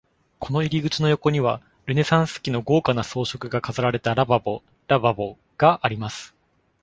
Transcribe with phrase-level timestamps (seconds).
[0.39, 6.33] この入り口の横には、ルネサンス期の豪華な装飾が施されたラバボ （Lavabo） があります。